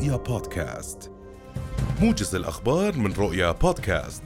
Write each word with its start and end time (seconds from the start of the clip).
رؤيا 0.00 0.16
بودكاست. 0.16 1.10
موجز 2.02 2.34
الأخبار 2.34 2.96
من 2.96 3.12
رؤيا 3.12 3.52
بودكاست. 3.52 4.22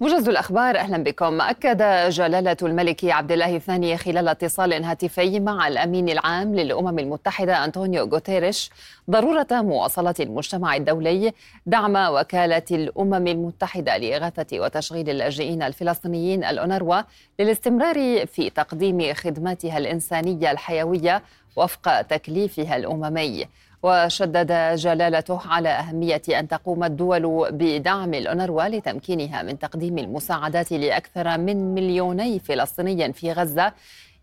موجز 0.00 0.28
الأخبار 0.28 0.76
أهلا 0.76 1.02
بكم. 1.02 1.40
أكد 1.40 2.10
جلالة 2.10 2.56
الملك 2.62 3.04
عبد 3.04 3.32
الله 3.32 3.56
الثاني 3.56 3.96
خلال 3.96 4.28
اتصال 4.28 4.84
هاتفي 4.84 5.40
مع 5.40 5.68
الأمين 5.68 6.08
العام 6.08 6.54
للأمم 6.54 6.98
المتحدة 6.98 7.64
أنطونيو 7.64 8.04
غوتيريش 8.04 8.70
ضرورة 9.10 9.46
مواصلة 9.52 10.14
المجتمع 10.20 10.76
الدولي 10.76 11.32
دعم 11.66 11.96
وكالة 11.96 12.62
الأمم 12.70 13.26
المتحدة 13.26 13.96
لإغاثة 13.96 14.60
وتشغيل 14.60 15.10
اللاجئين 15.10 15.62
الفلسطينيين 15.62 16.44
الأونروا 16.44 17.02
للاستمرار 17.38 18.26
في 18.26 18.50
تقديم 18.50 19.14
خدماتها 19.14 19.78
الإنسانية 19.78 20.50
الحيوية 20.50 21.22
وفق 21.56 22.02
تكليفها 22.02 22.76
الأممي. 22.76 23.46
وشدد 23.82 24.74
جلالته 24.74 25.40
على 25.46 25.68
أهمية 25.68 26.22
أن 26.28 26.48
تقوم 26.48 26.84
الدول 26.84 27.52
بدعم 27.52 28.14
الأونروا 28.14 28.68
لتمكينها 28.68 29.42
من 29.42 29.58
تقديم 29.58 29.98
المساعدات 29.98 30.72
لأكثر 30.72 31.38
من 31.38 31.74
مليوني 31.74 32.38
فلسطيني 32.38 33.12
في 33.12 33.32
غزة 33.32 33.72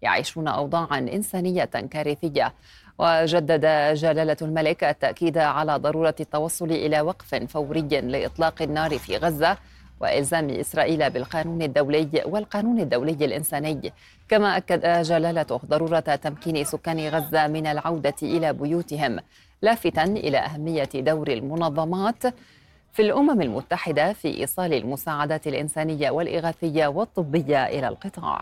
يعيشون 0.01 0.47
أوضاعا 0.47 0.99
إنسانية 0.99 1.65
كارثية. 1.65 2.53
وجدد 2.99 3.65
جلالة 3.93 4.37
الملك 4.41 4.83
التأكيد 4.83 5.37
على 5.37 5.75
ضرورة 5.75 6.15
التوصل 6.19 6.71
إلى 6.71 7.01
وقف 7.01 7.35
فوري 7.35 7.81
لإطلاق 7.81 8.61
النار 8.61 8.97
في 8.97 9.17
غزة 9.17 9.57
وإلزام 9.99 10.49
إسرائيل 10.49 11.09
بالقانون 11.09 11.61
الدولي 11.61 12.23
والقانون 12.25 12.79
الدولي 12.79 13.25
الإنساني. 13.25 13.93
كما 14.29 14.57
أكد 14.57 15.01
جلالته 15.01 15.59
ضرورة 15.65 15.99
تمكين 15.99 16.63
سكان 16.63 17.07
غزة 17.07 17.47
من 17.47 17.67
العودة 17.67 18.15
إلى 18.23 18.53
بيوتهم. 18.53 19.19
لافتا 19.61 20.03
إلى 20.03 20.37
أهمية 20.37 20.89
دور 20.95 21.27
المنظمات 21.27 22.23
في 22.93 23.01
الأمم 23.01 23.41
المتحدة 23.41 24.13
في 24.13 24.27
إيصال 24.39 24.73
المساعدات 24.73 25.47
الإنسانية 25.47 26.09
والإغاثية 26.09 26.87
والطبية 26.87 27.65
إلى 27.65 27.87
القطاع. 27.87 28.41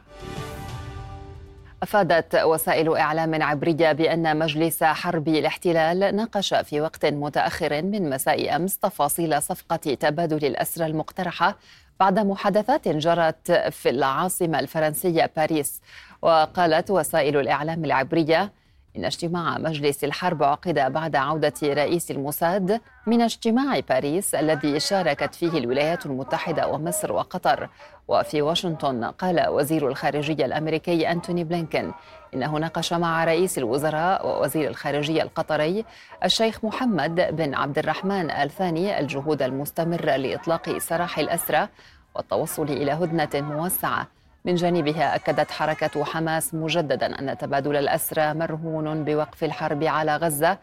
أفادت 1.84 2.36
وسائل 2.36 2.98
إعلام 2.98 3.44
عبرية 3.44 3.92
بأن 3.92 4.40
مجلس 4.40 4.84
حرب 4.84 5.28
الاحتلال 5.28 6.16
ناقش 6.16 6.54
في 6.54 6.82
وقت 6.82 7.06
متأخر 7.06 7.82
من 7.82 8.10
مساء 8.10 8.56
أمس 8.56 8.78
تفاصيل 8.78 9.42
صفقة 9.42 9.76
تبادل 9.76 10.46
الأسرى 10.46 10.86
المقترحة 10.86 11.58
بعد 12.00 12.20
محادثات 12.20 12.88
جرت 12.88 13.52
في 13.52 13.90
العاصمة 13.90 14.60
الفرنسية 14.60 15.32
باريس. 15.38 15.82
وقالت 16.22 16.92
وسائل 16.92 17.38
الإعلام 17.38 17.86
العبرية 17.86 18.52
إن 18.98 19.06
اجتماع 19.06 19.58
مجلس 19.58 20.04
الحرب 20.04 20.44
عقد 20.44 20.80
بعد 20.94 21.16
عودة 21.16 21.54
رئيس 21.64 22.12
الموساد 22.12 22.82
من 23.08 23.22
اجتماع 23.22 23.80
باريس 23.80 24.36
الذي 24.36 24.80
شاركت 24.80 25.36
فيه 25.36 25.58
الولايات 25.58 26.06
المتحدة 26.06 26.68
ومصر 26.68 27.12
وقطر. 27.12 27.70
وفي 28.08 28.42
واشنطن 28.42 29.04
قال 29.04 29.50
وزير 29.50 29.88
الخارجية 29.88 30.46
الأمريكي 30.46 31.12
أنتوني 31.12 31.44
بلينكن 31.44 31.92
إنه 32.34 32.58
ناقش 32.58 32.94
مع 32.94 33.24
رئيس 33.24 33.58
الوزراء 33.58 34.28
ووزير 34.28 34.70
الخارجية 34.70 35.22
القطري 35.22 35.86
الشيخ 36.24 36.66
محمد 36.66 37.36
بن 37.36 37.54
عبد 37.54 37.78
الرحمن 37.78 38.32
الثاني 38.32 39.00
الجهود 39.00 39.42
المستمرة 39.42 40.16
لإطلاق 40.16 40.78
سراح 40.78 41.20
الأسرى 41.20 41.68
والتوصل 42.16 42.64
إلى 42.64 42.92
هدنة 42.92 43.30
موسعة. 43.42 44.08
من 44.46 44.56
جانبها 44.56 45.16
أكدت 45.16 45.52
حركة 45.52 46.04
حماس 46.04 46.54
مجددا 46.54 47.20
أن 47.20 47.38
تبادل 47.38 47.76
الأسرى 47.76 48.34
مرهون 48.34 49.04
بوقف 49.04 49.44
الحرب 49.44 49.84
على 49.84 50.16
غزة 50.16 50.58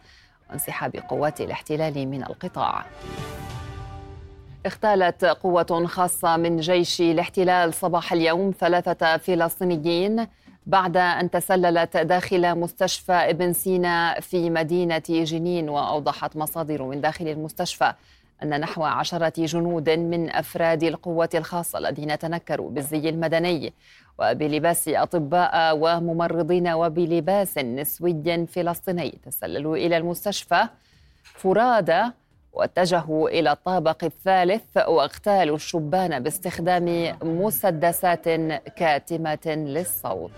وانسحاب 0.49 0.95
قوات 0.95 1.41
الاحتلال 1.41 2.07
من 2.07 2.23
القطاع. 2.23 2.85
اختالت 4.65 5.25
قوة 5.25 5.85
خاصة 5.85 6.37
من 6.37 6.57
جيش 6.57 7.01
الاحتلال 7.01 7.73
صباح 7.73 8.13
اليوم 8.13 8.53
ثلاثة 8.59 9.17
فلسطينيين 9.17 10.27
بعد 10.65 10.97
أن 10.97 11.29
تسللت 11.29 11.97
داخل 11.97 12.55
مستشفى 12.55 13.13
ابن 13.13 13.53
سينا 13.53 14.19
في 14.19 14.49
مدينة 14.49 15.03
جنين 15.09 15.69
وأوضحت 15.69 16.37
مصادر 16.37 16.83
من 16.83 17.01
داخل 17.01 17.27
المستشفى 17.27 17.93
أن 18.43 18.59
نحو 18.59 18.83
عشرة 18.83 19.45
جنود 19.45 19.89
من 19.89 20.29
أفراد 20.29 20.83
القوة 20.83 21.29
الخاصة 21.35 21.79
الذين 21.79 22.19
تنكروا 22.19 22.69
بالزي 22.69 23.09
المدني 23.09 23.73
وبلباس 24.19 24.87
أطباء 24.87 25.77
وممرضين 25.77 26.67
وبلباس 26.67 27.57
نسوي 27.57 28.47
فلسطيني 28.47 29.19
تسللوا 29.25 29.77
إلى 29.77 29.97
المستشفى. 29.97 30.67
فرادى 31.23 32.03
واتجهوا 32.53 33.29
إلى 33.29 33.51
الطابق 33.51 34.03
الثالث 34.03 34.77
واغتالوا 34.77 35.55
الشبان 35.55 36.19
باستخدام 36.19 37.15
مسدسات 37.23 38.25
كاتمة 38.77 39.45
للصوت. 39.45 40.31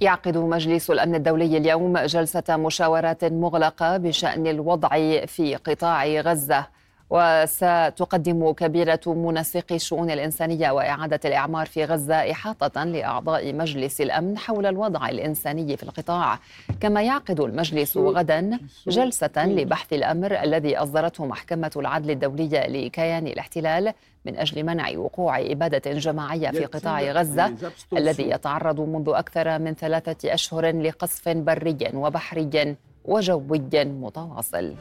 يعقد 0.00 0.36
مجلس 0.36 0.90
الأمن 0.90 1.14
الدولي 1.14 1.56
اليوم 1.56 1.98
جلسة 1.98 2.56
مشاورات 2.56 3.24
مغلقة 3.24 3.96
بشأن 3.96 4.46
الوضع 4.46 4.88
في 5.26 5.56
قطاع 5.56 6.06
غزة. 6.06 6.66
وستقدم 7.10 8.52
كبيرة 8.52 9.00
منسقي 9.06 9.74
الشؤون 9.74 10.10
الإنسانية 10.10 10.70
وإعادة 10.70 11.20
الإعمار 11.24 11.66
في 11.66 11.84
غزة 11.84 12.14
إحاطة 12.14 12.84
لأعضاء 12.84 13.52
مجلس 13.54 14.00
الأمن 14.00 14.38
حول 14.38 14.66
الوضع 14.66 15.08
الإنساني 15.08 15.76
في 15.76 15.82
القطاع. 15.82 16.38
كما 16.80 17.02
يعقد 17.02 17.40
المجلس 17.40 17.96
غدا 17.96 18.58
جلسة 18.88 19.46
لبحث 19.46 19.92
الأمر 19.92 20.42
الذي 20.42 20.76
أصدرته 20.76 21.26
محكمة 21.26 21.70
العدل 21.76 22.10
الدولية 22.10 22.66
لكيان 22.66 23.26
الاحتلال 23.26 23.92
من 24.24 24.36
أجل 24.36 24.64
منع 24.66 24.98
وقوع 24.98 25.40
إبادة 25.40 25.92
جماعية 25.92 26.50
في 26.50 26.64
قطاع 26.64 27.02
غزة 27.02 27.54
الذي 27.96 28.30
يتعرض 28.30 28.80
منذ 28.80 29.08
أكثر 29.08 29.58
من 29.58 29.74
ثلاثة 29.74 30.34
أشهر 30.34 30.82
لقصف 30.82 31.28
بري 31.28 31.76
وبحري 31.94 32.76
وجوي 33.04 33.62
متواصل. 33.74 34.74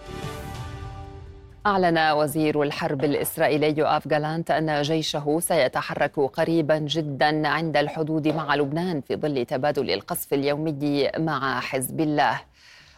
أعلن 1.65 2.11
وزير 2.11 2.63
الحرب 2.63 3.03
الإسرائيلي 3.03 3.77
يوآف 3.77 4.07
جالانت 4.07 4.51
أن 4.51 4.81
جيشه 4.81 5.39
سيتحرك 5.39 6.19
قريبا 6.19 6.77
جدا 6.77 7.47
عند 7.47 7.77
الحدود 7.77 8.27
مع 8.27 8.55
لبنان 8.55 9.01
في 9.01 9.15
ظل 9.15 9.45
تبادل 9.45 9.91
القصف 9.91 10.33
اليومي 10.33 11.09
مع 11.17 11.59
حزب 11.59 12.01
الله. 12.01 12.41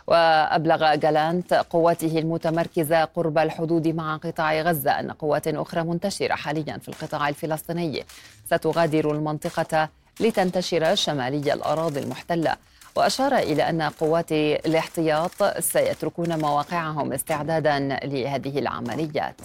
وأبلغ 0.07 0.95
جالانت 0.95 1.53
قواته 1.53 2.19
المتمركزة 2.19 3.03
قرب 3.03 3.38
الحدود 3.38 3.88
مع 3.88 4.17
قطاع 4.17 4.61
غزة 4.61 4.91
أن 4.91 5.11
قوات 5.11 5.47
أخرى 5.47 5.83
منتشرة 5.83 6.35
حاليا 6.35 6.77
في 6.77 6.89
القطاع 6.89 7.29
الفلسطيني. 7.29 8.06
ستغادر 8.45 9.11
المنطقة 9.11 9.89
لتنتشر 10.19 10.95
شمالي 10.95 11.53
الأراضي 11.53 12.00
المحتلة. 12.00 12.56
وأشار 12.97 13.37
إلى 13.37 13.69
أن 13.69 13.81
قوات 13.81 14.31
الاحتياط 14.31 15.43
سيتركون 15.59 16.39
مواقعهم 16.39 17.13
استعدادا 17.13 17.79
لهذه 18.03 18.59
العمليات. 18.59 19.41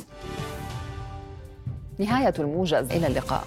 نهاية 1.99 2.35
الموجز 2.39 2.93
إلى 2.93 3.07
اللقاء. 3.07 3.45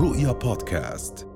رؤيا 0.00 0.32
بودكاست. 0.32 1.27